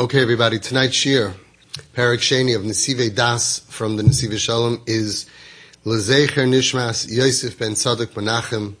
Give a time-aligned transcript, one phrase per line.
[0.00, 1.34] Okay, everybody, tonight's shir,
[1.94, 5.26] Parak Sheni of Nesive Das from the Nesivas Shalom is
[5.84, 8.76] Lezecher Nishmas Yosef ben Tzadok Menachem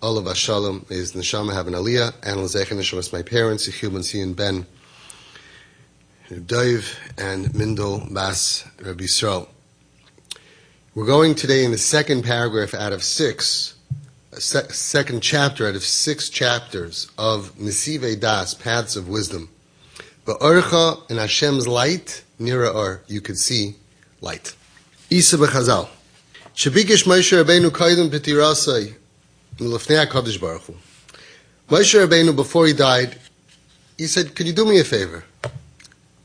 [0.00, 4.66] Olav Shalom is Neshama have an Aliyah and Lezecher Nishmas my parents Yechiel ben
[6.30, 9.46] ben Dov and Mindel Bas Rabbi Yisrael.
[10.94, 13.74] We're going today in the second paragraph out of six,
[14.32, 19.50] se- second chapter out of six chapters of Nesive Das, Paths of Wisdom.
[20.24, 23.76] Ba'orcha in Hashem's light, near or you could see
[24.20, 24.54] light.
[25.10, 25.88] Isa b'chazal.
[26.54, 28.94] Shabigish Moshe Rabbeinu kaidem b'tirasai
[29.58, 30.74] l'fnei HaKadosh Baruch Hu.
[31.68, 33.18] Moshe Rabbeinu, before he died,
[33.98, 35.24] he said, could you do me a favor?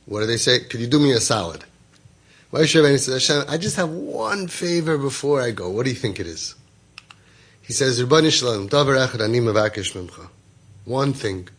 [0.06, 0.60] What do they say?
[0.60, 1.66] Could you do me a salad?
[2.54, 5.70] Moshe Rabbeinu said, Hashem, I just have one favor before I go.
[5.70, 6.56] What do you think it is?
[7.62, 10.30] He says, Rabbani Shalom, davar echad ani mevakesh mimcha.
[10.86, 11.50] One thing.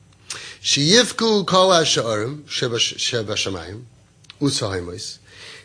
[0.63, 1.71] Sheyivku kol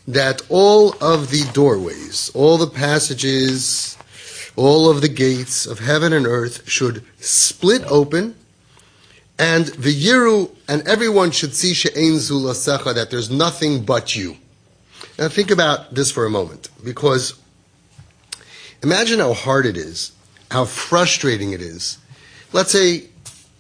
[0.08, 3.98] that all of the doorways, all the passages,
[4.56, 8.36] all of the gates of heaven and earth should split open,
[9.38, 14.38] and the yiru and everyone should see she'ein zulasecha that there's nothing but you.
[15.18, 17.34] Now think about this for a moment, because
[18.84, 20.12] imagine how hard it is,
[20.52, 21.98] how frustrating it is.
[22.54, 23.10] Let's say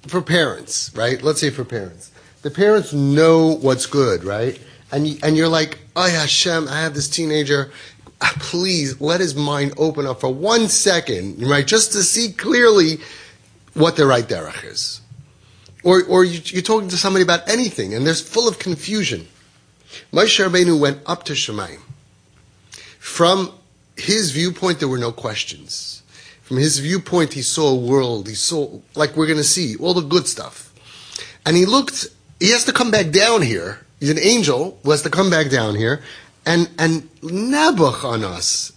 [0.07, 1.21] for parents, right?
[1.21, 2.11] Let's say for parents.
[2.41, 4.59] The parents know what's good, right?
[4.91, 7.71] And, and you're like, oh yeah, Hashem, I have this teenager.
[8.21, 11.65] Ah, please let his mind open up for one second, right?
[11.65, 12.99] Just to see clearly
[13.73, 15.01] what the right derech is.
[15.83, 19.27] Or, or you, you're talking to somebody about anything and there's full of confusion.
[20.11, 21.79] Moshe Rabbeinu went up to Shemayim.
[22.99, 23.51] From
[23.97, 25.94] his viewpoint, there were no questions.
[26.45, 28.27] From his viewpoint, he saw a world.
[28.27, 30.71] He saw, like we're going to see, all the good stuff.
[31.43, 32.05] And he looked,
[32.39, 33.83] he has to come back down here.
[33.99, 36.03] He's an angel who has to come back down here
[36.45, 38.71] and, and nebuch on us.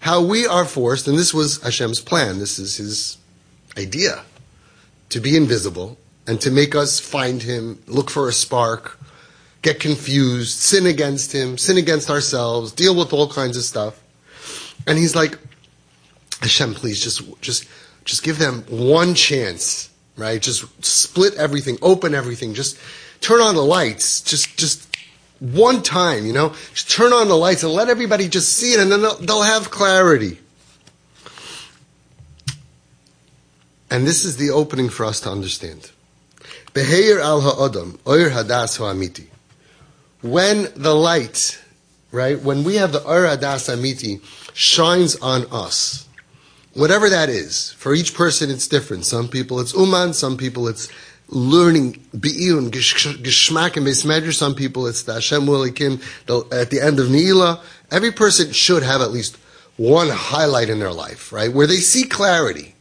[0.00, 2.38] How we are forced, and this was Hashem's plan.
[2.38, 3.16] This is his
[3.78, 4.22] idea.
[5.10, 5.96] To be invisible
[6.26, 8.98] and to make us find him, look for a spark,
[9.62, 14.02] get confused, sin against him, sin against ourselves, deal with all kinds of stuff.
[14.86, 15.38] And he's like,
[16.40, 17.66] Hashem, please just just
[18.04, 20.40] just give them one chance, right?
[20.40, 22.78] Just split everything, open everything, just
[23.20, 24.86] turn on the lights, just just
[25.40, 28.80] one time, you know, just turn on the lights and let everybody just see it,
[28.80, 30.38] and then they'll, they'll have clarity.
[33.90, 35.90] And this is the opening for us to understand.
[36.72, 39.26] Beheir al ha'adam, oir hadas ha'amiti.
[40.22, 41.62] When the light,
[42.10, 44.22] right, when we have the oir hadas ha'amiti
[44.54, 46.05] shines on us,
[46.76, 47.72] whatever that is.
[47.72, 49.06] For each person, it's different.
[49.06, 50.88] Some people it's uman, some people it's
[51.28, 54.32] learning bi'iyun, gishmak and besmedr.
[54.32, 56.00] Some people it's the Hashem Elikim
[56.52, 57.60] at the end of Neila.
[57.90, 59.36] Every person should have at least
[59.76, 62.74] one highlight in their life, right, where they see clarity.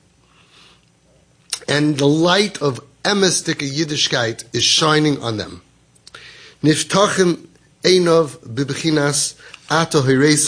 [1.67, 5.61] And the light of emestika Yiddishkeit is shining on them.
[6.63, 7.47] Niftachim
[7.81, 9.39] einov bibchinas
[9.69, 10.47] ato hireis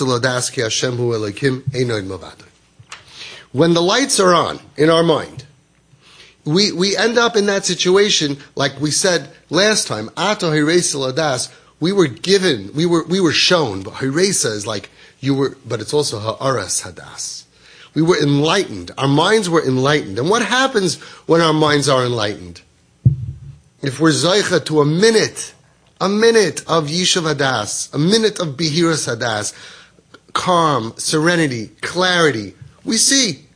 [0.55, 2.46] Hashem hu Elikim einod mavada
[3.57, 5.43] when the lights are on in our mind,
[6.45, 12.05] we, we end up in that situation, like we said last time, Adas, we were
[12.05, 16.19] given, we were, we were shown, but Hiresa is like, you were, but it's also
[16.19, 17.45] Ha'aras Hadas.
[17.95, 18.91] We were enlightened.
[18.95, 20.19] Our minds were enlightened.
[20.19, 22.61] And what happens when our minds are enlightened?
[23.81, 25.55] If we're Zaycha to a minute,
[25.99, 29.51] a minute of Yishav Hadas, a minute of Bihiras Hadas,
[30.33, 32.53] calm, serenity, clarity,
[32.85, 33.46] we see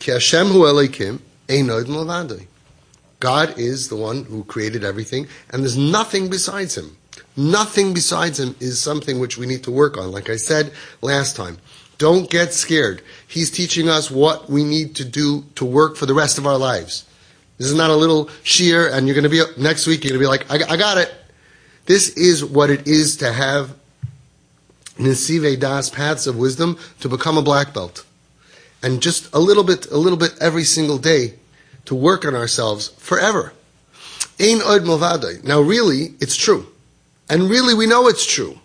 [0.00, 2.46] Ki Hashem hu Elokim einod.
[3.20, 6.96] God is the one who created everything, and there's nothing besides Him.
[7.36, 10.10] Nothing besides Him is something which we need to work on.
[10.10, 10.72] Like I said
[11.02, 11.58] last time,
[11.98, 13.02] don't get scared.
[13.28, 16.56] He's teaching us what we need to do to work for the rest of our
[16.56, 17.04] lives.
[17.58, 20.02] This is not a little sheer, and you're going to be next week.
[20.02, 21.12] You're going to be like, I, I got it.
[21.84, 23.76] This is what it is to have
[24.96, 28.06] Nesive Das paths of wisdom to become a black belt
[28.82, 31.34] and just a little bit, a little bit every single day
[31.84, 33.52] to work on ourselves forever.
[34.40, 34.58] Ein.
[35.44, 36.66] Now, really, it's true,
[37.28, 38.58] and really, we know it's true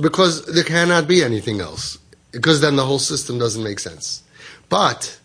[0.00, 1.98] because there cannot be anything else.
[2.32, 4.22] Because then the whole system doesn't make sense.
[4.68, 5.18] But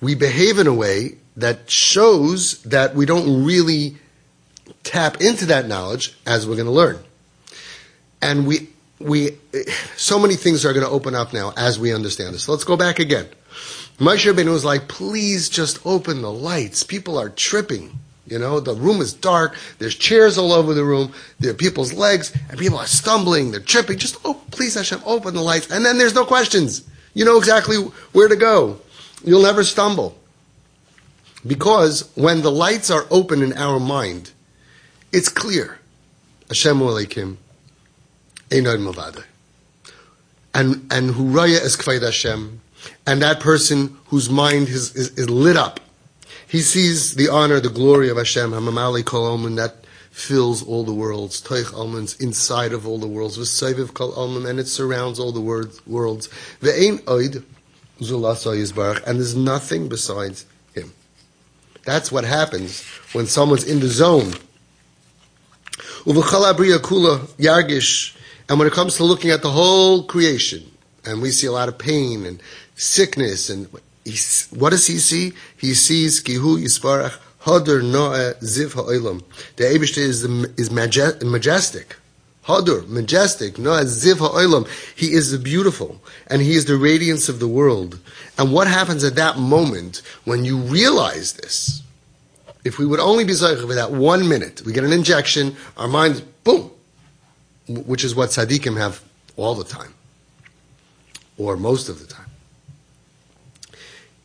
[0.00, 3.96] we behave in a way that shows that we don't really
[4.82, 6.98] tap into that knowledge as we're going to learn.
[8.20, 8.68] And we
[9.00, 9.36] we
[9.96, 12.48] so many things are going to open up now as we understand this.
[12.48, 13.26] Let's go back again.
[13.98, 16.84] Moshe Rabbeinu was like, please just open the lights.
[16.84, 17.98] People are tripping.
[18.26, 19.56] You know, the room is dark.
[19.78, 21.12] There's chairs all over the room.
[21.40, 23.50] There are people's legs, and people are stumbling.
[23.50, 23.98] They're tripping.
[23.98, 25.70] Just, oh, please, Hashem, open the lights.
[25.70, 26.86] And then there's no questions.
[27.14, 27.76] You know exactly
[28.12, 28.78] where to go.
[29.24, 30.16] You'll never stumble.
[31.46, 34.30] Because when the lights are open in our mind,
[35.10, 35.78] it's clear.
[36.48, 37.36] Hashem Aleichem,
[38.50, 39.24] Einod Mavada.
[40.54, 42.60] And, and Huraya is Kvaid Hashem.
[43.06, 45.80] And that person whose mind is, is, is lit up
[46.48, 50.94] he sees the honor, the glory of Hashem, Hamamali Kol Omen, that fills all the
[50.94, 51.42] worlds.
[51.42, 53.36] Toich Omen's inside of all the worlds.
[53.36, 56.28] V'sayviv Kol Omen, and it surrounds all the worlds.
[56.62, 57.44] Ve'ein Oid,
[58.00, 60.90] Zulasai Yisbarach, and there's nothing besides him.
[61.84, 64.32] That's what happens when someone's in the zone.
[66.06, 68.16] Uv'chalabriya kula yargish,
[68.48, 70.70] and when it comes to looking at the whole creation,
[71.04, 72.42] and we see a lot of pain and
[72.74, 73.68] sickness and
[74.50, 75.32] what does he see?
[75.58, 79.22] He sees Kihu Yisparach Hadur Noah Ziv Ha'olam.
[79.56, 80.24] The Abishta is,
[80.58, 81.96] is majestic.
[82.44, 84.66] Hadur, majestic, Noah Ziv Ha'olam.
[84.96, 87.98] He is the beautiful, and he is the radiance of the world.
[88.38, 91.82] And what happens at that moment when you realize this?
[92.64, 95.88] If we would only be Zayich for that one minute, we get an injection, our
[95.88, 96.70] mind, boom,
[97.68, 99.02] which is what Tzaddikim have
[99.36, 99.94] all the time,
[101.36, 102.26] or most of the time.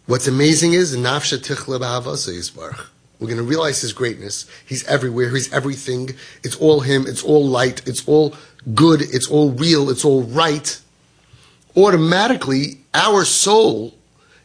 [0.06, 1.80] What's amazing is nafsha tichla
[3.20, 4.46] We're going to realize his greatness.
[4.66, 5.30] He's everywhere.
[5.30, 6.10] He's everything.
[6.44, 7.06] It's all him.
[7.08, 7.88] It's all light.
[7.88, 8.36] It's all
[8.76, 9.02] good.
[9.02, 9.90] It's all real.
[9.90, 10.80] It's all right.
[11.78, 13.94] Automatically, our soul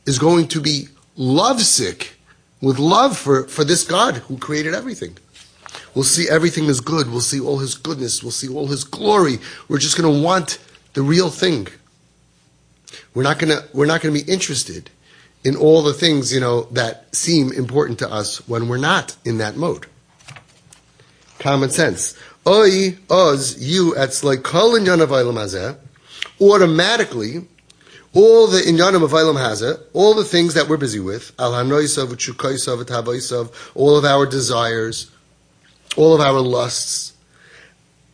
[0.07, 2.15] is going to be lovesick
[2.63, 5.17] with love for, for this God who created everything.
[5.95, 7.11] We'll see everything is good.
[7.11, 8.23] We'll see all his goodness.
[8.23, 9.39] We'll see all his glory.
[9.69, 10.59] We're just going to want
[10.95, 11.69] the real thing.
[13.15, 14.91] We're not going to, we're not going to be interested
[15.45, 19.39] in all the things, you know, that seem important to us when we're not in
[19.39, 19.87] that mode.
[21.39, 22.19] Common sense.
[22.47, 25.13] Oi, oz, you, at like kol of
[26.41, 27.47] automatically,
[28.15, 32.11] all the inyanim of Olam Hazeh, all the things that we're busy with, al hanoisav,
[33.75, 35.11] all of our desires,
[35.99, 37.13] all of our lusts,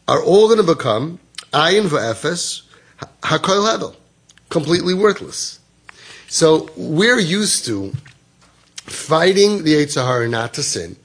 [0.08, 1.20] are all going to become
[1.52, 2.62] ayin v'efes,
[3.22, 3.94] hakol level,
[4.48, 5.60] completely worthless.
[6.28, 7.92] So we're used to
[8.76, 10.96] fighting the Yetzer Hara not to sin.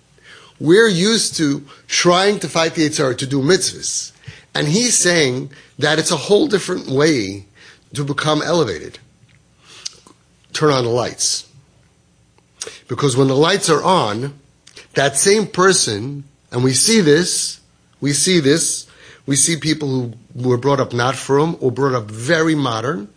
[0.60, 4.14] We're used to trying to fight the Yetzer Hara to do mitzvahs.
[4.56, 7.46] And he's saying that it's a whole different way
[7.94, 9.00] to become elevated.
[10.54, 11.48] Turn on the lights.
[12.88, 14.40] Because when the lights are on,
[14.94, 17.60] that same person, and we see this,
[18.02, 18.88] we see this,
[19.26, 23.08] we see people who were brought up not from or brought up very modern,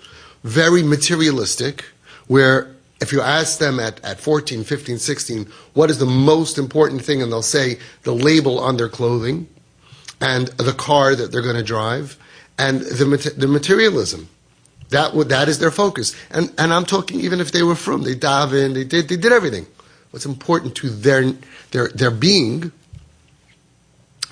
[0.44, 1.84] very materialistic,
[2.26, 7.02] where if you ask them at, at 14, 15, 16, what is the most important
[7.02, 9.48] thing, and they'll say the label on their clothing
[10.20, 12.16] and the car that they're going to drive
[12.58, 14.28] and the, the materialism.
[14.90, 16.14] That, that is their focus.
[16.30, 19.16] And, and I'm talking even if they were from, they dive in, they did, they
[19.16, 19.66] did everything.
[20.10, 21.32] What's important to their,
[21.70, 22.70] their, their being,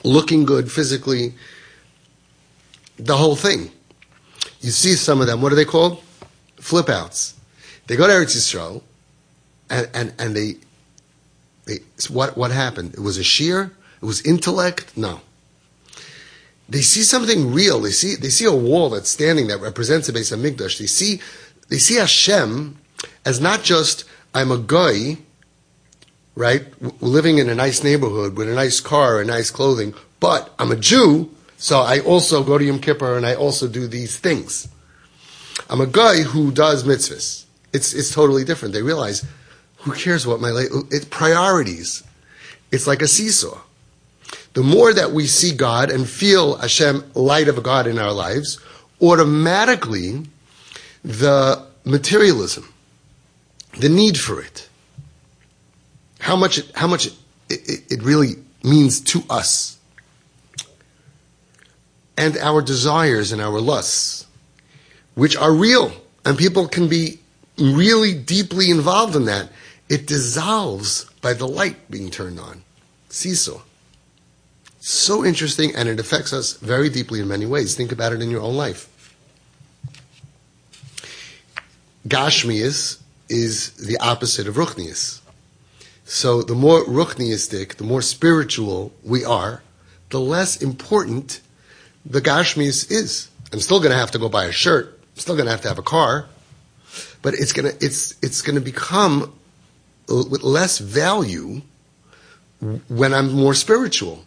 [0.04, 1.34] looking good physically,
[2.96, 3.70] the whole thing.
[4.60, 6.02] You see some of them, what are they called?
[6.56, 7.34] Flip outs.
[7.86, 8.82] They go to Eretz Yisrael,
[9.68, 10.54] and, and, and they,
[11.64, 12.94] they what, what happened?
[12.94, 13.72] It was a sheer?
[14.02, 14.96] It was intellect?
[14.96, 15.20] No.
[16.68, 17.80] They see something real.
[17.80, 20.78] They see, they see a wall that's standing that represents a base of Migdash.
[20.78, 21.20] They see,
[21.68, 22.78] they see Hashem
[23.24, 25.18] as not just, I'm a guy,
[26.34, 26.64] right,
[27.02, 30.76] living in a nice neighborhood with a nice car and nice clothing, but I'm a
[30.76, 34.68] Jew, so I also go to Yom Kippur and I also do these things.
[35.68, 37.44] I'm a guy who does mitzvahs.
[37.72, 38.74] It's, it's totally different.
[38.74, 39.24] They realize,
[39.78, 42.02] who cares what my, it's priorities.
[42.72, 43.58] It's like a seesaw.
[44.54, 48.58] The more that we see God and feel Hashem, light of God in our lives,
[49.00, 50.22] automatically
[51.04, 52.72] the materialism,
[53.78, 54.68] the need for it,
[56.20, 57.14] how much it, how much it,
[57.48, 59.78] it, it really means to us,
[62.16, 64.26] and our desires and our lusts,
[65.14, 65.90] which are real,
[66.24, 67.18] and people can be
[67.58, 69.50] really deeply involved in that,
[69.88, 72.62] it dissolves by the light being turned on.
[73.08, 73.58] Seesaw.
[73.58, 73.62] So
[74.80, 77.74] So interesting, and it affects us very deeply in many ways.
[77.74, 78.88] Think about it in your own life.
[82.06, 82.98] Gashmias
[83.28, 85.19] is the opposite of Ruchnias.
[86.10, 89.62] So the more Ruchniistic, the more spiritual we are,
[90.10, 91.40] the less important
[92.04, 93.28] the Gashmias is.
[93.52, 94.98] I'm still going to have to go buy a shirt.
[95.14, 96.26] I'm still going to have to have a car
[97.22, 99.32] but it's gonna it's it's gonna become
[100.10, 101.62] uh, with less value
[102.88, 104.24] when I'm more spiritual.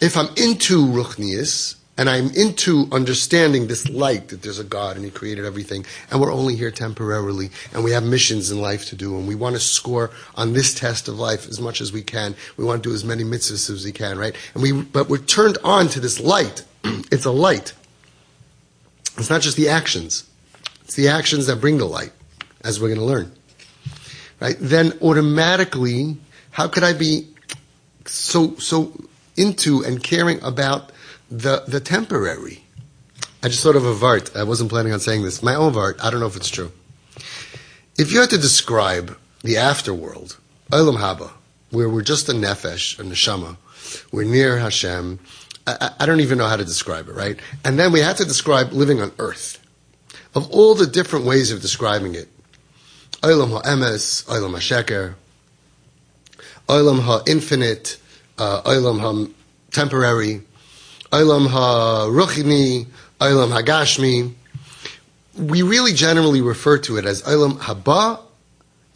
[0.00, 5.04] If I'm into Ruchnias, and I'm into understanding this light that there's a God and
[5.04, 8.96] He created everything, and we're only here temporarily, and we have missions in life to
[8.96, 12.02] do, and we want to score on this test of life as much as we
[12.02, 12.34] can.
[12.56, 14.34] We want to do as many mitzvahs as we can, right?
[14.54, 16.64] And we, but we're turned on to this light.
[16.84, 17.74] it's a light.
[19.16, 20.28] It's not just the actions;
[20.82, 22.12] it's the actions that bring the light,
[22.62, 23.32] as we're going to learn,
[24.40, 24.56] right?
[24.58, 26.16] Then automatically,
[26.50, 27.28] how could I be
[28.04, 28.92] so so
[29.36, 30.90] into and caring about
[31.38, 32.62] the, the temporary.
[33.42, 34.34] I just thought of a vart.
[34.36, 35.42] I wasn't planning on saying this.
[35.42, 36.02] My own vart.
[36.02, 36.70] I don't know if it's true.
[37.98, 40.38] If you had to describe the afterworld,
[40.70, 41.30] Olam Haba,
[41.70, 43.56] where we're just a nefesh, a neshama,
[44.12, 45.18] we're near Hashem.
[45.66, 47.38] I, I, don't even know how to describe it, right?
[47.64, 49.60] And then we have to describe living on earth.
[50.34, 52.28] Of all the different ways of describing it,
[53.22, 55.14] Olam ha'emes, Olam ha'sheker,
[56.68, 57.98] Olam ha'infinite,
[58.38, 60.42] uh, Olam ha'temporary,
[61.14, 62.86] Olam HaRuchni,
[63.20, 64.32] Olam HaGashmi.
[65.38, 68.20] We really generally refer to it as Olam Haba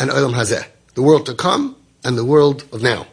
[0.00, 3.06] and Olam Hazeh, the world to come and the world of now.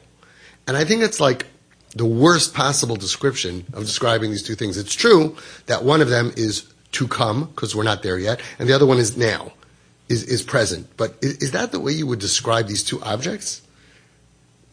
[0.68, 1.46] And I think it's like
[1.92, 4.76] the worst possible description of describing these two things.
[4.76, 8.68] It's true that one of them is to come, because we're not there yet, and
[8.68, 9.54] the other one is now,
[10.10, 10.90] is, is present.
[10.98, 13.62] But is, is that the way you would describe these two objects?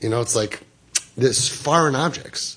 [0.01, 0.63] You know, it's like
[1.19, 2.57] this foreign objects.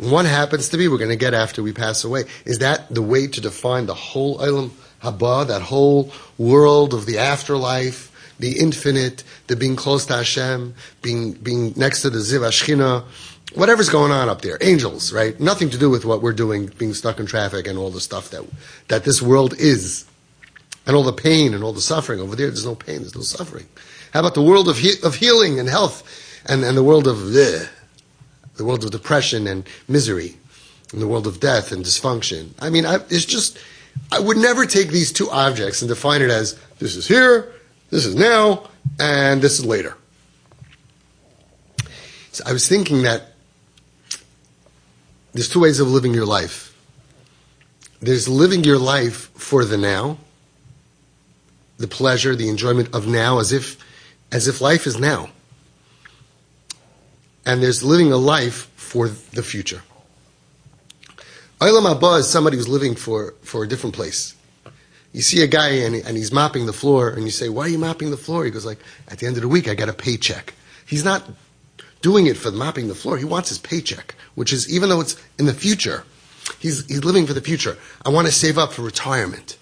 [0.00, 2.24] One happens to be, we're going to get after we pass away.
[2.46, 4.70] Is that the way to define the whole Olam
[5.02, 11.32] Haba, that whole world of the afterlife, the infinite, the being close to Hashem, being,
[11.32, 13.04] being next to the Ziv Ashchina,
[13.54, 15.38] whatever's going on up there, angels, right?
[15.38, 18.30] Nothing to do with what we're doing, being stuck in traffic and all the stuff
[18.30, 18.46] that,
[18.88, 20.06] that this world is.
[20.86, 22.20] And all the pain and all the suffering.
[22.20, 23.66] Over there, there's no pain, there's no suffering.
[24.14, 26.02] How about the world of, he- of healing and health
[26.46, 27.68] and, and the world of bleh,
[28.56, 30.36] the world of depression and misery,
[30.92, 32.50] and the world of death and dysfunction.
[32.58, 33.58] I mean, I, it's just,
[34.10, 37.52] I would never take these two objects and define it as this is here,
[37.90, 39.96] this is now, and this is later.
[42.32, 43.32] So I was thinking that
[45.32, 46.76] there's two ways of living your life.
[48.00, 50.18] There's living your life for the now,
[51.78, 53.76] the pleasure, the enjoyment of now, as if,
[54.32, 55.30] as if life is now
[57.46, 59.82] and there's living a life for the future.
[61.60, 64.34] Olam Haba is somebody who's living for, for a different place.
[65.12, 67.68] You see a guy and, and he's mopping the floor, and you say, "Why are
[67.68, 68.78] you mopping the floor?" He goes, "Like
[69.08, 70.54] at the end of the week, I got a paycheck."
[70.86, 71.28] He's not
[72.00, 73.18] doing it for mopping the floor.
[73.18, 76.04] He wants his paycheck, which is even though it's in the future,
[76.60, 77.76] he's he's living for the future.
[78.06, 79.58] I want to save up for retirement.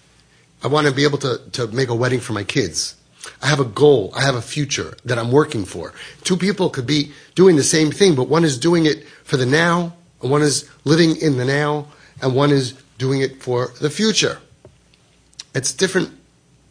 [0.62, 2.94] I want to be able to to make a wedding for my kids.
[3.42, 4.12] I have a goal.
[4.16, 5.92] I have a future that I'm working for.
[6.25, 9.47] Two people could be doing the same thing, but one is doing it for the
[9.47, 11.87] now, and one is living in the now,
[12.20, 14.38] and one is doing it for the future.
[15.54, 16.11] It's a different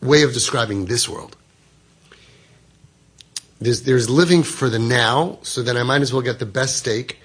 [0.02, 1.36] way of describing this world.
[3.60, 6.78] There's, there's living for the now, so then I might as well get the best
[6.78, 7.20] steak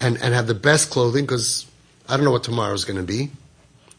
[0.00, 1.66] and, and have the best clothing because
[2.08, 3.30] I don't know what tomorrow's going to be.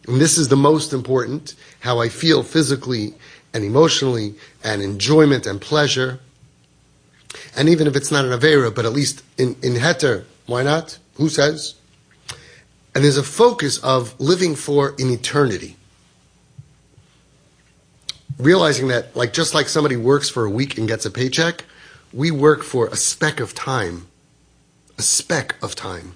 [0.08, 3.14] And this is the most important, how I feel physically
[3.56, 4.36] and emotionally
[4.66, 6.20] and enjoyment and pleasure.
[7.56, 11.00] And even if it's not an Avera, but at least in, in Heter, why not?
[11.16, 11.76] Who says?
[12.94, 15.78] And there's a focus of living for in eternity.
[18.38, 21.64] Realizing that, like, just like somebody works for a week and gets a paycheck,
[22.12, 24.08] we work for a speck of time.
[24.98, 26.16] A speck of time.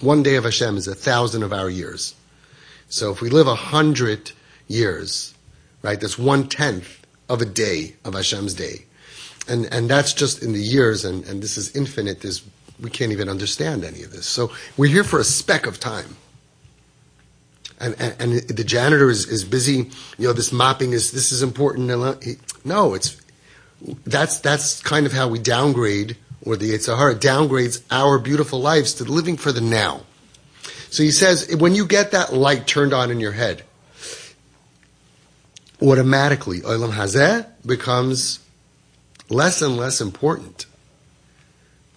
[0.00, 2.14] One day of Hashem is a thousand of our years.
[2.90, 4.32] So if we live a hundred
[4.68, 5.32] years,
[5.86, 6.00] right?
[6.00, 8.84] That's one tenth of a day of Hashem's day.
[9.48, 12.20] And, and that's just in the years, and, and this is infinite.
[12.20, 12.42] This,
[12.80, 14.26] we can't even understand any of this.
[14.26, 16.16] So we're here for a speck of time.
[17.78, 21.42] And, and, and the janitor is, is busy, you know, this mopping is, this is
[21.42, 21.90] important.
[21.90, 22.16] Uh,
[22.64, 23.20] no, it's,
[24.04, 28.94] that's, that's kind of how we downgrade, or the Yetzer Hara downgrades our beautiful lives
[28.94, 30.00] to living for the now.
[30.90, 33.62] So he says, when you get that light turned on in your head,
[35.82, 38.40] automatically Olam Hazeh becomes
[39.28, 40.66] less and less important.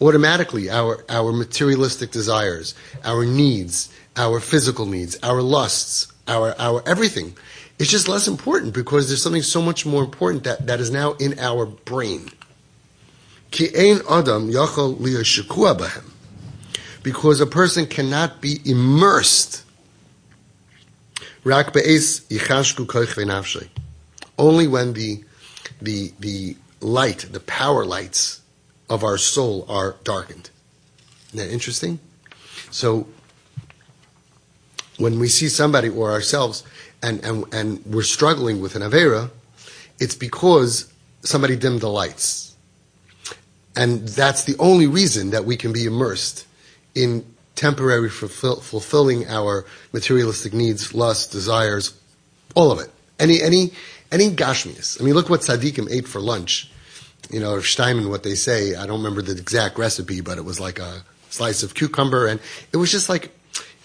[0.02, 7.36] Automatically, our, our materialistic desires, our needs, our physical needs, our lusts, our, our everything,
[7.80, 11.14] is just less important because there's something so much more important that, that is now
[11.14, 12.30] in our brain.
[17.04, 19.64] Because a person cannot be immersed
[24.38, 25.24] Only when the,
[25.82, 28.42] the, the light, the power lights
[28.90, 30.50] of our soul are darkened.
[31.28, 32.00] Isn't that interesting?
[32.72, 33.08] So
[34.98, 36.64] when we see somebody or ourselves
[37.02, 39.30] and, and, and we're struggling with an Avera,
[40.00, 40.92] it's because
[41.22, 42.56] somebody dimmed the lights.
[43.76, 46.46] And that's the only reason that we can be immersed
[46.96, 47.26] in
[47.60, 51.94] temporary fulfill, fulfilling our materialistic needs, lusts, desires,
[52.56, 52.90] all of it.
[53.20, 53.74] Any, any,
[54.14, 55.00] any gashmias.
[55.00, 56.72] I mean, look what tzaddikim ate for lunch.
[57.30, 60.62] You know, Steinman, what they say, I don't remember the exact recipe, but it was
[60.62, 62.40] like a slice of cucumber, and
[62.72, 63.30] it was just like,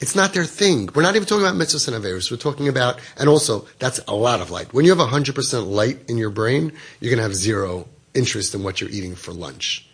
[0.00, 0.88] it's not their thing.
[0.94, 2.30] We're not even talking about mitzvahs and averis.
[2.30, 4.72] We're talking about, and also, that's a lot of light.
[4.72, 8.62] When you have 100% light in your brain, you're going to have zero interest in
[8.62, 9.88] what you're eating for lunch.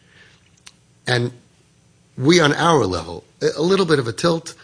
[1.07, 1.33] And
[2.21, 3.25] we, on our level,
[3.57, 4.55] a little bit of a tilt,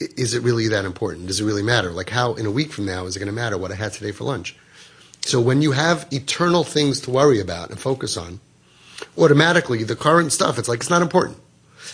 [0.00, 1.26] is it really that important?
[1.26, 1.90] Does it really matter?
[1.90, 3.92] Like, how in a week from now is it going to matter what I had
[3.92, 4.56] today for lunch?
[5.22, 8.40] So when you have eternal things to worry about and focus on,
[9.18, 11.38] automatically the current stuff, it's like it's not important.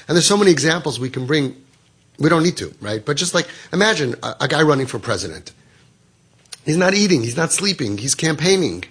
[0.06, 1.56] And there's so many examples we can bring.
[2.18, 3.04] We don't need to, right?
[3.04, 5.52] But just like imagine a, a guy running for president.
[6.64, 8.84] He's not eating, he's not sleeping, he's campaigning.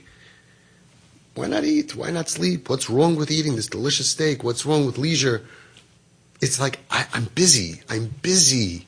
[1.35, 1.95] Why not eat?
[1.95, 2.69] Why not sleep?
[2.69, 4.43] What's wrong with eating this delicious steak?
[4.43, 5.43] What's wrong with leisure?
[6.43, 7.81] It's like, I, I'm busy.
[7.87, 8.85] I'm busy.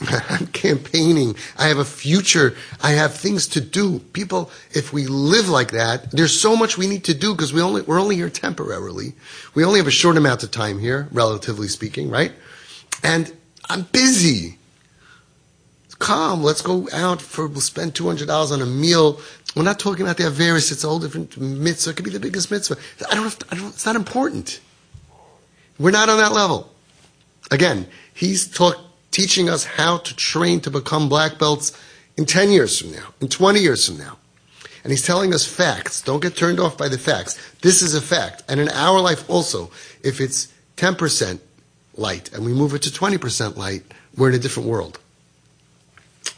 [0.00, 1.36] I'm campaigning.
[1.58, 2.56] I have a future.
[2.82, 3.98] I have things to do.
[4.14, 7.60] People, if we live like that, there's so much we need to do because we
[7.60, 9.12] only, we're only here temporarily.
[9.54, 12.32] We only have a short amount of time here, relatively speaking, right?
[13.02, 13.36] And
[13.68, 14.56] I'm busy.
[15.98, 19.20] Come, let's go out for, we'll spend $200 on a meal.
[19.54, 20.72] We're not talking about the Averis.
[20.72, 21.90] It's a whole different mitzvah.
[21.90, 22.76] It could be the biggest mitzvah.
[23.10, 24.60] I don't have to, I don't, it's not important.
[25.78, 26.72] We're not on that level.
[27.50, 28.78] Again, he's talk,
[29.10, 31.72] teaching us how to train to become black belts
[32.16, 34.16] in 10 years from now, in 20 years from now.
[34.82, 36.00] And he's telling us facts.
[36.00, 37.36] Don't get turned off by the facts.
[37.60, 38.44] This is a fact.
[38.48, 39.70] And in our life also,
[40.02, 41.40] if it's 10%
[41.96, 43.82] light and we move it to 20% light,
[44.16, 44.98] we're in a different world.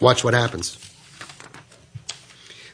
[0.01, 0.88] Watch what happens.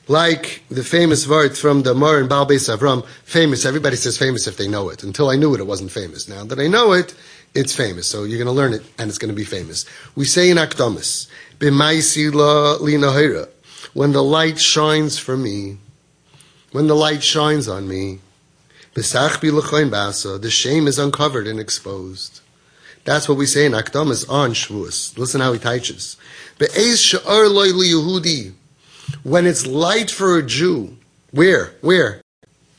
[0.07, 4.47] Like the famous word from the Mar and Baal Beis Avram, famous, everybody says famous
[4.47, 5.03] if they know it.
[5.03, 6.29] Until I knew it, it wasn't famous.
[6.29, 7.15] Now that I know it,
[7.55, 8.07] it's famous.
[8.07, 9.87] So you're going to learn it, and it's going to be famous.
[10.15, 11.29] We say in linahira,
[13.95, 15.79] when the light shines for me,
[16.73, 18.19] when the light shines on me,
[18.95, 22.41] the shame is uncovered and exposed.
[23.05, 25.17] That's what we say in Akdamis on Shavuos.
[25.19, 26.17] Listen how he teaches.
[26.59, 28.55] Be'ez sha'ar loy li Yehudi,
[29.23, 30.97] when it's light for a Jew,
[31.31, 31.75] where?
[31.81, 32.23] Where?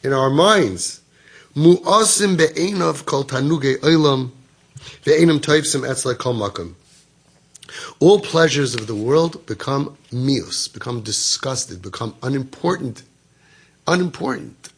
[0.03, 1.01] In our minds.
[1.55, 4.31] Mu'asim be'enav kol tanuge olam
[5.03, 6.73] ve'enam toivsim etzle kol makam.
[7.99, 13.03] All pleasures of the world become mius, become disgusted, become unimportant,
[13.87, 14.69] unimportant.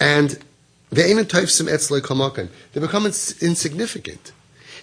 [0.00, 0.30] And
[0.90, 2.48] ve'enam toivsim etzle kol makam.
[2.72, 4.32] They become insignificant.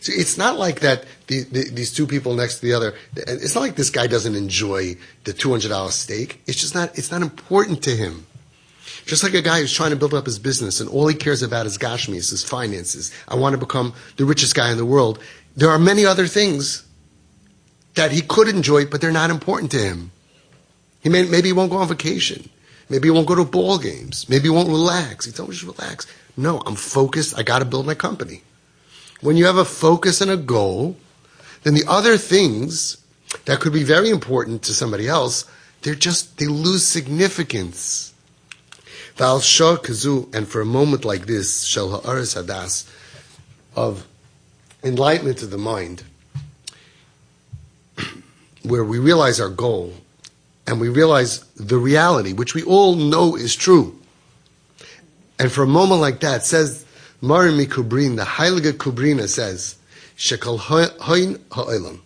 [0.01, 2.93] So it's not like that the, the, these two people next to the other.
[3.15, 6.41] It's not like this guy doesn't enjoy the two hundred dollar steak.
[6.47, 6.97] It's just not.
[6.97, 8.25] It's not important to him.
[9.05, 11.41] Just like a guy who's trying to build up his business and all he cares
[11.41, 13.11] about is gashmis, his finances.
[13.27, 15.19] I want to become the richest guy in the world.
[15.55, 16.85] There are many other things
[17.95, 20.11] that he could enjoy, but they're not important to him.
[21.01, 22.49] He may, maybe he won't go on vacation.
[22.89, 24.29] Maybe he won't go to ball games.
[24.29, 25.25] Maybe he won't relax.
[25.25, 26.05] He told me to relax.
[26.37, 27.37] No, I'm focused.
[27.37, 28.43] I got to build my company.
[29.21, 30.95] When you have a focus and a goal,
[31.63, 32.97] then the other things
[33.45, 35.45] that could be very important to somebody else,
[35.81, 38.13] they're just, they lose significance.
[39.15, 42.89] Val Shah Kazu, and for a moment like this, Shel Ha'aris Hadas,
[43.75, 44.07] of
[44.83, 46.03] enlightenment of the mind,
[48.63, 49.93] where we realize our goal
[50.65, 53.99] and we realize the reality, which we all know is true.
[55.39, 56.85] And for a moment like that, says
[57.21, 59.75] Marim Kubrin, the Heilige Kubrina says,
[60.15, 61.99] Shekal Hoin Ha'olam,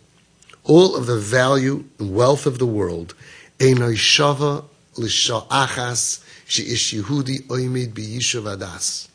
[0.64, 3.14] all of the value and wealth of the world,
[3.60, 4.66] Einoi Shava
[4.98, 9.08] L'Sha'achas She'ish Yehudi Oimid B'Yishuv Adas.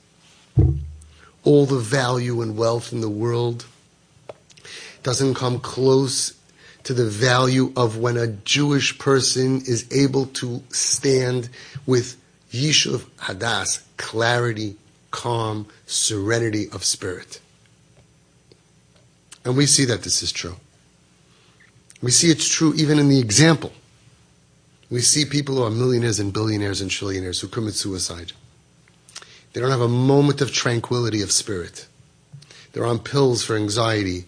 [1.42, 3.66] All the value and wealth in the world
[5.02, 6.32] doesn't come close
[6.84, 11.48] to the value of when a Jewish person is able to stand
[11.86, 12.16] with
[12.52, 14.76] Yishuv Hadas, clarity,
[15.10, 17.40] calm, serenity of spirit.
[19.44, 20.56] And we see that this is true.
[22.02, 23.72] We see it's true even in the example.
[24.90, 28.32] We see people who are millionaires and billionaires and trillionaires who commit suicide.
[29.52, 31.86] They don't have a moment of tranquility of spirit.
[32.72, 34.24] They're on pills for anxiety.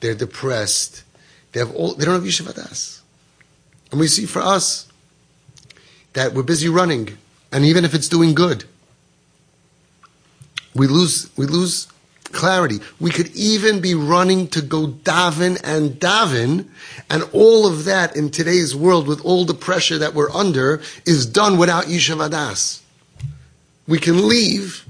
[0.00, 1.02] They're depressed.
[1.52, 3.00] They have all, they don't have yeshivadas.
[3.90, 4.88] And we see for us
[6.14, 7.18] that we're busy running.
[7.52, 8.64] And even if it's doing good,
[10.74, 11.86] We lose, we lose
[12.24, 12.80] clarity.
[13.00, 16.68] We could even be running to go daven and daven,
[17.08, 21.26] and all of that in today's world, with all the pressure that we're under, is
[21.26, 22.80] done without Yishav Adas.
[23.86, 24.84] We can leave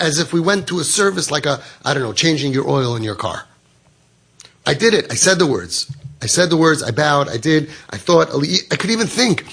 [0.00, 2.96] as if we went to a service like a, I don't know, changing your oil
[2.96, 3.46] in your car.
[4.64, 5.10] I did it.
[5.10, 5.90] I said the words.
[6.22, 6.82] I said the words.
[6.82, 7.28] I bowed.
[7.28, 7.70] I did.
[7.90, 8.28] I thought.
[8.70, 9.44] I could even think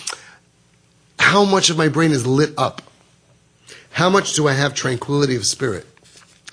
[1.19, 2.81] how much of my brain is lit up.
[3.95, 5.87] How much do I have tranquility of spirit?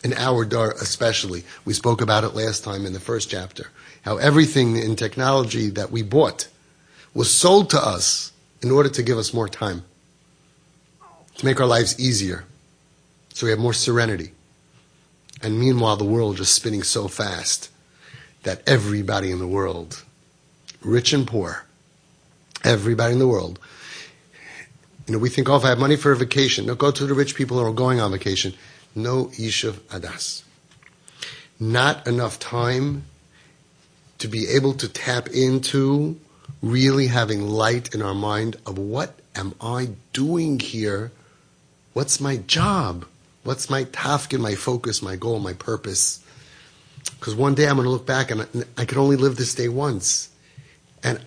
[0.05, 1.43] In our dar, especially.
[1.65, 3.67] We spoke about it last time in the first chapter.
[4.03, 6.47] How everything in technology that we bought
[7.15, 8.31] was sold to us
[8.63, 9.83] in order to give us more time,
[11.35, 12.45] to make our lives easier,
[13.35, 14.31] so we have more serenity.
[15.43, 17.71] And meanwhile, the world just spinning so fast
[18.45, 20.05] that everybody in the world,
[20.81, 21.65] rich and poor,
[22.63, 23.59] everybody in the world,
[25.13, 27.05] you know, we think, oh, if I have money for a vacation, no, go to
[27.05, 28.55] the rich people who are going on vacation.
[28.95, 30.43] No Yishuv Adas.
[31.61, 33.05] Not enough time
[34.21, 36.19] to be able to tap into
[36.63, 41.13] really having light in our mind of what am I doing here?
[41.93, 43.05] What's my job?
[43.45, 46.25] What's my task and my focus, my goal, my purpose?
[47.21, 48.47] Because one day I'm going to look back and
[48.79, 50.31] I, can only live this day once.
[51.05, 51.21] And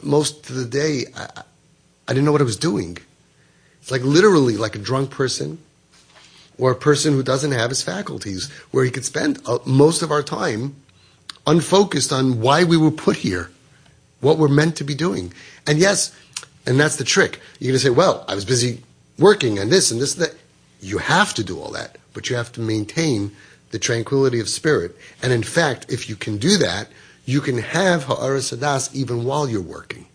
[0.00, 1.42] most of the day, I,
[2.06, 2.98] I didn't know what I was doing.
[3.82, 5.58] It's like literally like a drunk person
[6.56, 10.12] or a person who doesn't have his faculties, where he could spend uh, most of
[10.12, 10.76] our time
[11.46, 13.50] unfocused on why we were put here,
[14.20, 15.32] what we're meant to be doing.
[15.66, 16.14] And yes,
[16.64, 17.40] and that's the trick.
[17.58, 18.82] You're going to say, well, I was busy
[19.18, 20.36] working and this and this and that.
[20.80, 23.32] You have to do all that, but you have to maintain
[23.70, 24.96] the tranquility of spirit.
[25.22, 26.88] And in fact, if you can do that,
[27.24, 30.06] you can have Ha'aras Hadas even while you're working.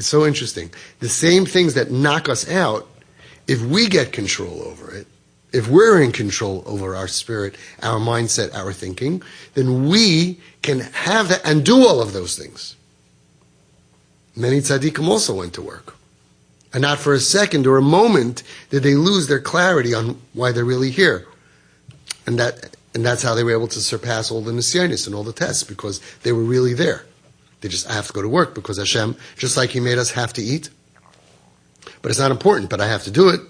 [0.00, 0.70] It's so interesting.
[1.00, 2.88] The same things that knock us out,
[3.46, 5.06] if we get control over it,
[5.52, 11.28] if we're in control over our spirit, our mindset, our thinking, then we can have
[11.28, 12.76] that and do all of those things.
[14.34, 15.94] Many tzaddikim also went to work.
[16.72, 20.52] And not for a second or a moment did they lose their clarity on why
[20.52, 21.26] they're really here.
[22.26, 25.24] And that and that's how they were able to surpass all the nisyanis and all
[25.24, 27.04] the tests because they were really there.
[27.60, 30.32] They just have to go to work because Hashem, just like He made us have
[30.34, 30.70] to eat.
[32.02, 33.40] But it's not important, but I have to do it.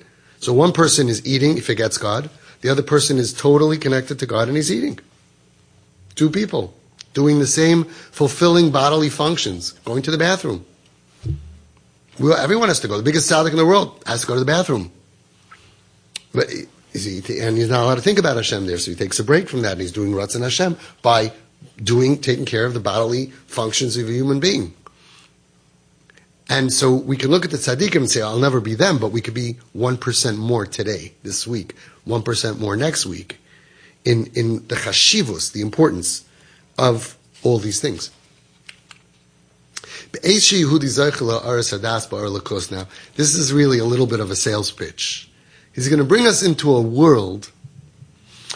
[0.41, 2.31] So one person is eating, if he forgets God.
[2.63, 4.99] The other person is totally connected to God and he's eating.
[6.15, 6.75] Two people
[7.15, 10.65] doing the same fulfilling bodily functions, going to the bathroom.
[12.19, 12.97] Well, everyone has to go.
[12.97, 14.93] The biggest tzaddik in the world has to go to the bathroom.
[16.33, 19.49] But and he's not allowed to think about Hashem there, so he takes a break
[19.49, 21.33] from that, and he's doing Ratzon Hashem by
[21.83, 24.75] doing, taking care of the bodily functions of a human being.
[26.49, 29.13] And so we can look at the tzaddikim and say, I'll never be them, but
[29.13, 31.77] we could be 1% more today, this week,
[32.09, 33.39] 1% more next week,
[34.05, 36.25] in, in the chashivus, the importance
[36.77, 38.11] of all these things.
[40.13, 40.53] This
[43.37, 45.31] is really a little bit of a sales pitch.
[45.73, 47.53] He's going to bring us into a world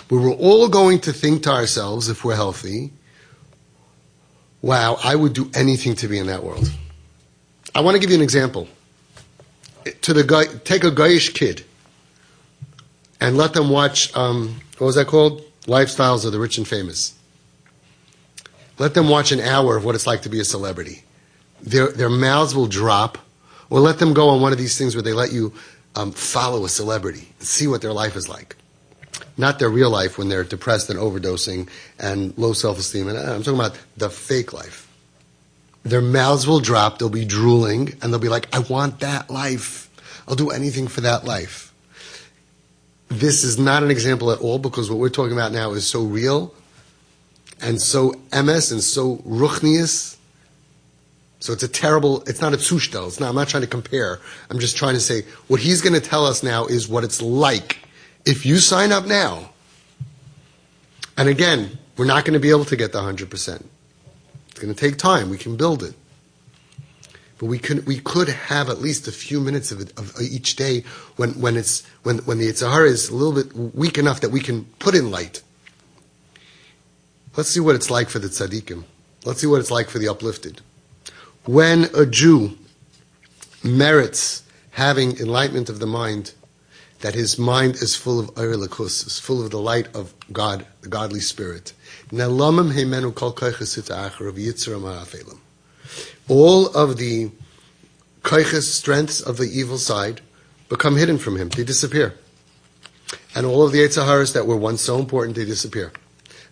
[0.08, 2.92] where we're all going to think to ourselves, if we're healthy,
[4.62, 6.70] wow, I would do anything to be in that world.
[7.74, 8.68] I want to give you an example.
[10.02, 11.64] To the guy, take a guyish kid
[13.20, 15.42] and let them watch, um, what was that called?
[15.66, 17.14] Lifestyles of the Rich and Famous.
[18.78, 21.04] Let them watch an hour of what it's like to be a celebrity
[21.64, 23.18] their, their mouths will drop,
[23.70, 25.52] or let them go on one of these things where they let you
[25.96, 28.56] um, follow a celebrity and see what their life is like.
[29.36, 33.08] Not their real life when they're depressed and overdosing and low self esteem.
[33.08, 34.88] And uh, I'm talking about the fake life.
[35.82, 39.90] Their mouths will drop, they'll be drooling, and they'll be like, I want that life.
[40.26, 41.72] I'll do anything for that life.
[43.08, 46.02] This is not an example at all because what we're talking about now is so
[46.02, 46.54] real
[47.60, 50.14] and so MS and so ruchnius
[51.44, 53.06] so it's a terrible, it's not a zushtel.
[53.06, 54.18] It's not, I'm not trying to compare.
[54.48, 57.20] I'm just trying to say what he's going to tell us now is what it's
[57.20, 57.83] like
[58.26, 59.50] if you sign up now.
[61.16, 63.64] And again, we're not going to be able to get the 100%.
[64.48, 65.30] It's going to take time.
[65.30, 65.94] We can build it.
[67.38, 70.22] But we could, we could have at least a few minutes of, it, of uh,
[70.22, 70.84] each day
[71.16, 74.30] when, when, it's, when, when the Yetzer Hara is a little bit weak enough that
[74.30, 75.42] we can put in light.
[77.36, 78.84] Let's see what it's like for the tzaddikim.
[79.24, 80.60] Let's see what it's like for the uplifted
[81.46, 82.56] when a Jew
[83.62, 86.32] merits having enlightenment of the mind,
[87.04, 90.88] that his mind is full of Eirelikus, is full of the light of God, the
[90.88, 91.74] godly spirit.
[96.28, 97.30] All of the
[98.22, 100.22] kaiches strengths of the evil side
[100.70, 101.50] become hidden from him.
[101.50, 102.14] They disappear.
[103.34, 105.92] And all of the Eitzaharas that were once so important, they disappear.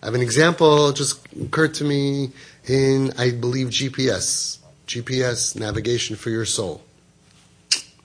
[0.03, 2.29] I have an example just occurred to me
[2.67, 4.59] in, I believe, GPS.
[4.85, 6.83] GPS, Navigation for Your Soul.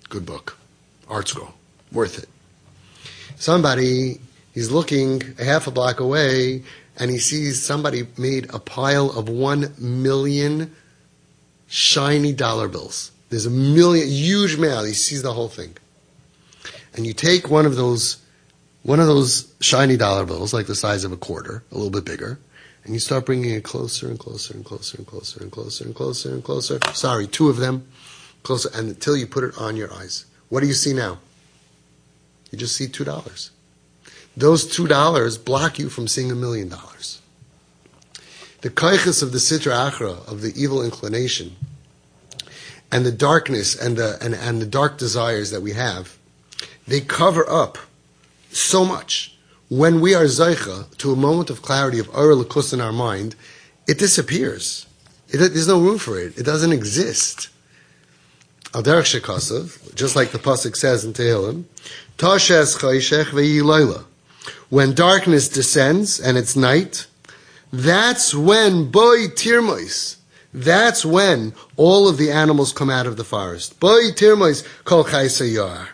[0.09, 0.57] Good book.
[1.09, 1.53] ArtScroll.
[1.93, 2.29] Worth it.
[3.39, 4.21] Somebody,
[4.53, 6.65] he's looking a half a block away
[6.99, 10.75] and he sees somebody made a pile of one million
[11.69, 13.13] shiny dollar bills.
[13.31, 14.85] There's a million, huge mail.
[14.85, 15.77] He sees the whole thing.
[16.95, 18.17] And you take one of those,
[18.83, 22.05] one of those shiny dollar bills, like the size of a quarter, a little bit
[22.05, 22.41] bigger,
[22.83, 25.95] and you start bringing it closer and closer and closer and closer and closer and
[25.95, 26.81] closer and closer.
[26.93, 27.87] Sorry, two of them,
[28.43, 30.25] closer, and until you put it on your eyes.
[30.49, 31.19] What do you see now?
[32.51, 33.51] You just see two dollars.
[34.37, 37.21] Those two dollars block you from seeing a million dollars.
[38.61, 41.57] The kaiches of the sitra achra, of the evil inclination,
[42.91, 46.17] and the darkness and the, and, and the dark desires that we have,
[46.87, 47.79] they cover up
[48.51, 49.37] so much.
[49.69, 53.37] When we are zaycha to a moment of clarity of Ur in our mind,
[53.87, 54.87] it disappears.
[55.29, 56.39] It, there's no room for it.
[56.39, 57.51] It doesn't exist.
[58.75, 61.65] Al derech just like the pasuk says in Tehillim,
[62.19, 64.05] Tashes chayshech ve'ilayla.
[64.69, 67.07] When darkness descends and it's night,
[67.73, 70.17] that's when boy tirmois,
[70.53, 73.79] that's when all of the animals come out of the forest.
[73.81, 75.89] Boy tirmois kol chaysayar.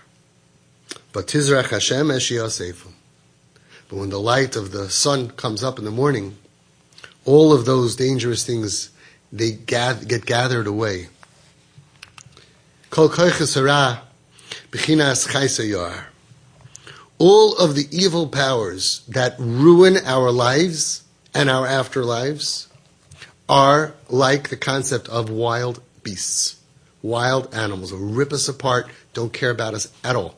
[1.12, 2.88] But tizrach Hashem eshiyasefu.
[3.88, 6.36] But when the light of the sun comes up in the morning,
[7.24, 8.90] all of those dangerous things
[9.32, 11.08] they get gathered away.
[12.83, 12.83] Kol koiches b'chinas chaysayar.
[17.18, 21.02] All of the evil powers that ruin our lives
[21.34, 22.68] and our afterlives
[23.48, 26.60] are like the concept of wild beasts,
[27.02, 30.36] wild animals will rip us apart, don't care about us at all.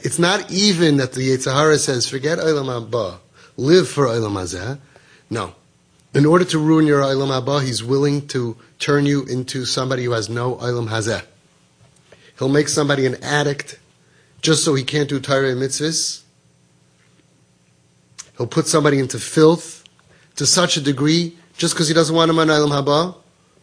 [0.00, 3.18] It's not even that the Yetzirah says, forget Olam Haba,
[3.58, 4.78] live for Olam Hazeh.
[5.28, 5.54] No.
[6.14, 10.12] In order to ruin your Olam Haba, he's willing to turn you into somebody who
[10.12, 11.22] has no Olam Hazeh.
[12.38, 13.78] He'll make somebody an addict
[14.42, 16.22] just so he can't do Torah mitzvahs.
[18.36, 19.84] He'll put somebody into filth
[20.36, 23.16] to such a degree just because he doesn't want him on Olam Haba.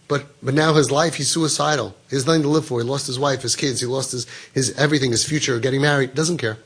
[0.07, 1.95] But, but now his life, he's suicidal.
[2.09, 2.79] He has nothing to live for.
[2.79, 6.13] He lost his wife, his kids, he lost his, his everything, his future, getting married.
[6.13, 6.57] Doesn't care.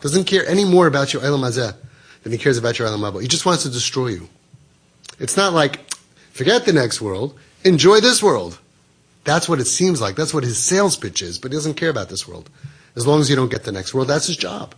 [0.00, 1.74] Doesn't care any more about your Olam Hazeh
[2.22, 3.20] than he cares about your Olam Haba.
[3.20, 4.28] He just wants to destroy you.
[5.18, 5.94] It's not like,
[6.32, 8.58] forget the next world, enjoy this world.
[9.26, 10.14] That's what it seems like.
[10.14, 12.48] That's what his sales pitch is, but he doesn't care about this world.
[12.94, 14.74] As long as you don't get the next world, that's his job.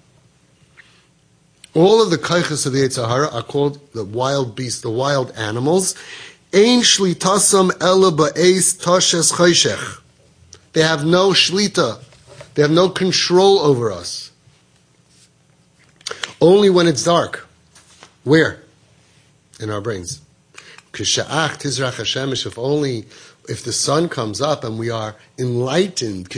[1.74, 5.32] All of the kaiches of the Yetzer Hara are called the wild beasts, the wild
[5.32, 5.94] animals.
[6.50, 6.76] They have
[11.04, 12.02] no shlita.
[12.54, 14.30] They have no control over us.
[16.40, 17.46] Only when it's dark.
[18.24, 18.62] Where?
[19.60, 20.22] In our brains.
[20.94, 23.04] If only
[23.48, 26.28] if the sun comes up and we are enlightened,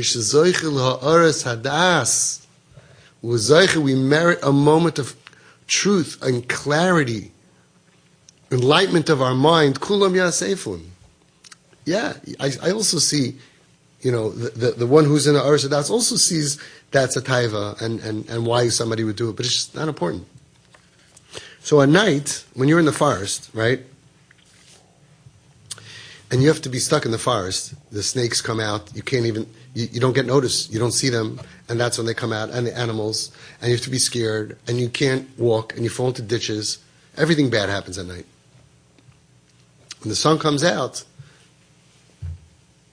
[1.42, 2.46] hadas,
[3.22, 5.16] we merit a moment of
[5.66, 7.32] truth and clarity,
[8.50, 10.86] enlightenment of our mind, kulam yasefun.
[11.84, 13.36] Yeah, I, I, also see,
[14.00, 17.22] you know, the, the, the one who's in the Aris Hadas also sees that's a
[17.22, 20.26] taiva and, and, and why somebody would do it, but it's just not important.
[21.62, 23.80] So at night, when you're in the forest, right,
[26.30, 27.74] and you have to be stuck in the forest.
[27.90, 28.94] The snakes come out.
[28.94, 30.72] You can't even, you, you, don't get noticed.
[30.72, 31.40] You don't see them.
[31.68, 33.32] And that's when they come out, and the animals.
[33.60, 36.78] And you have to be scared, and you can't walk, and you fall into ditches.
[37.16, 38.26] Everything bad happens at night.
[40.00, 41.04] When the sun comes out,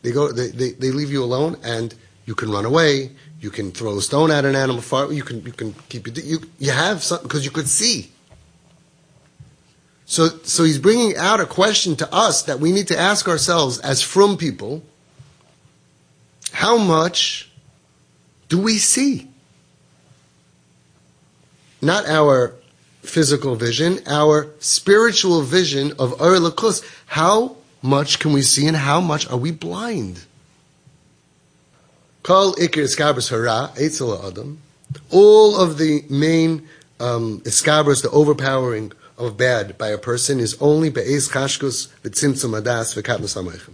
[0.02, 1.93] they go, they, they, they leave you alone, and
[2.26, 3.12] you can run away.
[3.39, 4.82] You can throw a stone at an animal.
[4.82, 6.23] Far, you can, you can keep it.
[6.23, 8.12] You, you have something because you could see.
[10.10, 13.78] So, so he's bringing out a question to us that we need to ask ourselves
[13.80, 14.82] as from people.
[16.54, 17.52] How much
[18.48, 19.28] do we see?
[21.82, 22.56] Not our
[23.02, 26.39] physical vision, our spiritual vision of Ur.
[27.08, 30.24] How much can we see and how much are we blind?
[35.12, 36.67] All of the main
[37.00, 43.36] um, the overpowering of bad by a person is only be'ez chashkus v'tzimtzum adas v'katnus
[43.36, 43.74] amaychim.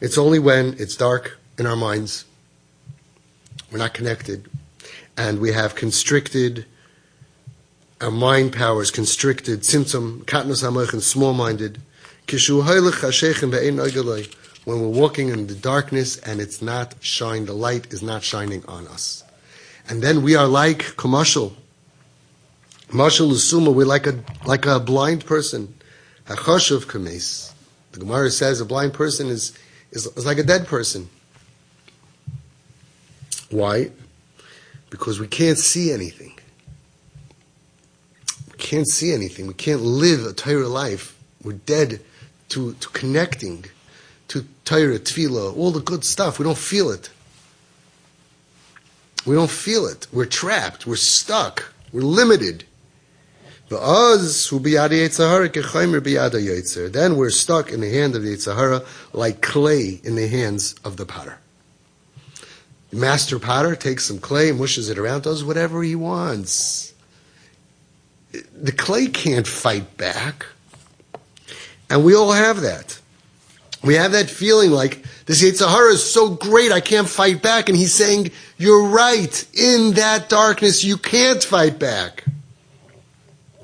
[0.00, 2.24] It's only when it's dark in our minds,
[3.70, 4.48] we're not connected,
[5.16, 6.64] and we have constricted,
[8.00, 11.80] our mind powers constricted, tzimtzum, katnus amaychim, small-minded,
[12.26, 12.64] kishu
[14.64, 18.64] when we're walking in the darkness and it's not shining, the light is not shining
[18.66, 19.24] on us.
[19.88, 21.56] And then we are like commercial,
[22.90, 25.74] Mashal Usuma, we're like a, like a blind person.
[26.26, 27.54] Hachoshav kames.
[27.92, 29.56] The Gemara says a blind person is,
[29.92, 31.08] is, is like a dead person.
[33.50, 33.90] Why?
[34.90, 36.36] Because we can't see anything.
[38.52, 39.46] We can't see anything.
[39.46, 41.16] We can't live a Torah life.
[41.44, 42.00] We're dead
[42.50, 43.66] to, to connecting
[44.28, 46.40] to Torah, Tefillah, all the good stuff.
[46.40, 47.10] We don't feel it.
[49.26, 50.08] We don't feel it.
[50.12, 50.86] We're trapped.
[50.86, 51.72] We're stuck.
[51.92, 52.64] We're limited.
[56.88, 60.74] Then we're stuck in the hand of the Yetzer Hara like clay in the hands
[60.84, 61.38] of the potter.
[62.90, 66.92] The master potter takes some clay, mushes it around, does whatever he wants.
[68.32, 70.46] The clay can't fight back.
[71.88, 72.98] And we all have that.
[73.84, 77.68] We have that feeling like this Yetzer Hara is so great, I can't fight back.
[77.68, 79.46] And he's saying, you're right.
[79.54, 82.24] In that darkness, you can't fight back.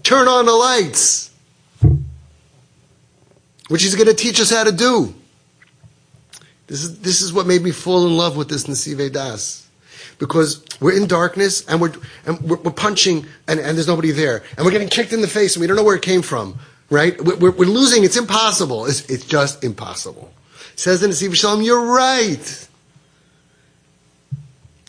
[0.06, 1.32] Turn on the lights.
[3.66, 5.12] Which he's going to teach us how to do.
[6.68, 9.68] This is, this is what made me fall in love with this Nasive Das.
[10.20, 11.92] Because we're in darkness and we're,
[12.24, 14.44] and we're, we're punching and, and there's nobody there.
[14.56, 16.56] And we're getting kicked in the face and we don't know where it came from.
[16.88, 17.20] Right?
[17.20, 18.04] We're, we're losing.
[18.04, 18.86] It's impossible.
[18.86, 20.32] It's, it's just impossible.
[20.76, 22.68] Says the Nesivas Shalom, you're right.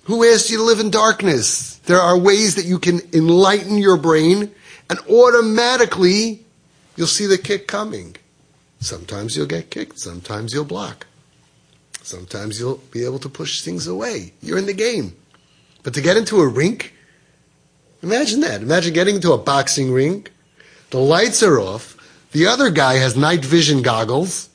[0.04, 1.78] Who asked you to live in darkness?
[1.88, 4.52] There are ways that you can enlighten your brain
[4.90, 6.46] and automatically
[6.96, 8.16] you'll see the kick coming.
[8.80, 11.08] Sometimes you'll get kicked, sometimes you'll block.
[12.04, 14.32] Sometimes you'll be able to push things away.
[14.42, 15.14] You're in the game.
[15.84, 16.94] But to get into a rink,
[18.02, 18.62] imagine that.
[18.62, 20.32] Imagine getting into a boxing rink.
[20.92, 21.98] The lights are off.
[22.32, 24.48] The other guy has night vision goggles.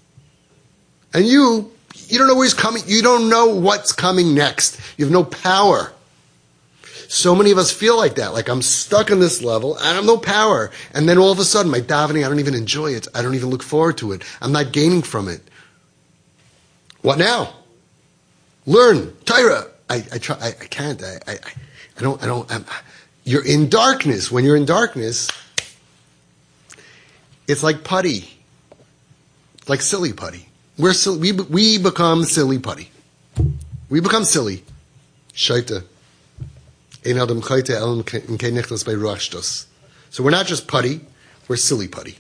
[1.12, 1.71] And you,
[2.09, 2.85] you don't know where he's coming.
[2.87, 4.81] You don't know what's coming next.
[4.97, 5.92] You have no power.
[7.12, 8.33] So many of us feel like that.
[8.33, 9.77] Like I'm stuck on this level.
[9.79, 10.70] I have no power.
[10.94, 13.07] And then all of a sudden, my davening, I don't even enjoy it.
[13.14, 14.22] I don't even look forward to it.
[14.40, 15.42] I'm not gaining from it.
[17.03, 17.53] What now?
[18.64, 19.68] Learn Tyra.
[19.90, 20.38] I, I try.
[20.40, 21.03] I, I can't.
[21.03, 21.33] I, I,
[21.98, 22.22] I don't.
[22.22, 22.51] I don't.
[22.51, 22.64] I'm,
[23.25, 24.33] you're in darkness.
[24.33, 25.29] When you're in darkness,
[27.46, 28.27] it's like putty.
[29.59, 30.48] It's like silly putty.
[30.79, 32.90] We're we we become silly putty.
[33.90, 34.64] We become silly.
[35.35, 35.85] Shaita.
[40.11, 41.01] So we're not just putty,
[41.49, 42.17] we're silly putty.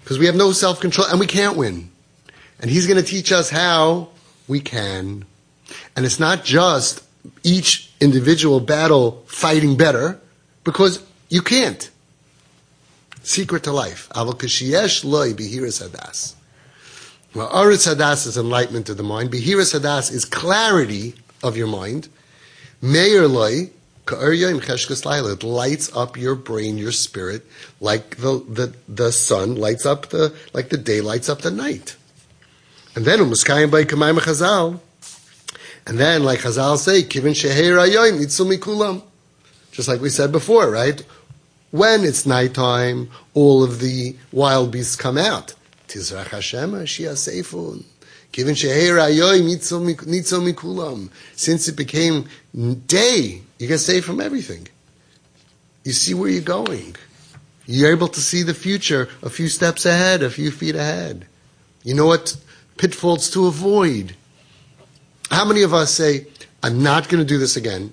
[0.00, 1.90] Because we have no self control and we can't win.
[2.60, 4.08] And he's going to teach us how
[4.48, 5.24] we can.
[5.96, 7.02] And it's not just
[7.42, 10.20] each individual battle fighting better,
[10.64, 11.90] because you can't.
[13.22, 14.08] Secret to life.
[17.34, 19.30] Well, aris hadas is enlightenment of the mind.
[19.30, 22.08] Bihiras hadas is clarity of your mind.
[22.82, 23.70] Meir loy
[24.08, 27.46] it lights up your brain, your spirit,
[27.80, 31.96] like the, the, the sun lights up the, like the day lights up the night.
[32.94, 34.80] And then umuskayim by kamayim chazal.
[35.86, 37.76] And then, like Chazal say, kivin sheher
[38.12, 39.02] nitzul mikulam.
[39.72, 41.02] Just like we said before, right?
[41.70, 45.54] When it's nighttime, all of the wild beasts come out.
[45.88, 47.84] Tizrach Hashem Shia Seifun.
[48.32, 49.84] Nitzul
[50.52, 51.10] mikulam.
[51.34, 52.26] Since it became
[52.86, 54.68] day, you get saved from everything.
[55.84, 56.96] You see where you're going.
[57.66, 61.26] You're able to see the future a few steps ahead, a few feet ahead.
[61.84, 62.36] You know what
[62.76, 64.14] pitfalls to avoid.
[65.30, 66.26] How many of us say,
[66.62, 67.92] I'm not going to do this again,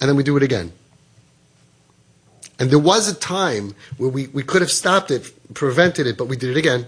[0.00, 0.72] and then we do it again?
[2.58, 6.26] And there was a time where we, we could have stopped it, prevented it, but
[6.26, 6.86] we did it again.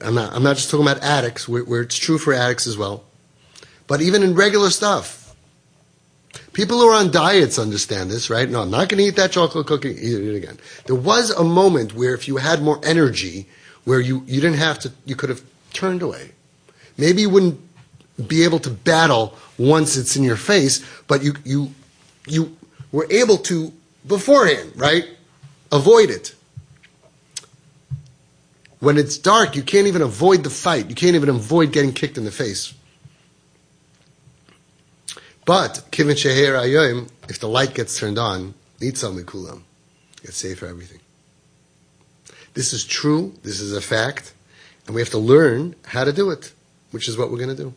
[0.00, 2.76] I'm not, I'm not just talking about addicts, where, where it's true for addicts as
[2.76, 3.04] well.
[3.86, 5.22] But even in regular stuff.
[6.52, 8.48] People who are on diets understand this, right?
[8.48, 9.90] No, I'm not going to eat that chocolate cookie.
[9.90, 10.58] Eat it again.
[10.86, 13.46] There was a moment where if you had more energy,
[13.84, 16.30] where you, you didn't have to, you could have turned away.
[16.98, 17.60] Maybe you wouldn't
[18.26, 21.74] be able to battle once it's in your face, but you, you,
[22.26, 22.56] you
[22.92, 23.72] were able to
[24.06, 25.04] beforehand, right?
[25.72, 26.34] Avoid it.
[28.86, 30.88] When it's dark, you can't even avoid the fight.
[30.88, 32.72] You can't even avoid getting kicked in the face.
[35.44, 39.62] But, kivin sheher ayoim, if the light gets turned on, nitzal mikulam.
[40.22, 41.00] It's safe for everything.
[42.54, 44.32] This is true, this is a fact,
[44.86, 46.52] and we have to learn how to do it,
[46.92, 47.74] which is what we're going to do.